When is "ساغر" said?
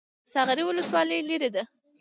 0.31-0.57